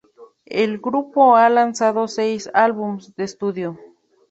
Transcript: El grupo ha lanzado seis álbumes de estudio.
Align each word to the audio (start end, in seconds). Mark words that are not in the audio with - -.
El 0.47 0.79
grupo 0.79 1.35
ha 1.35 1.47
lanzado 1.51 2.07
seis 2.07 2.49
álbumes 2.55 3.15
de 3.15 3.23
estudio. 3.23 3.77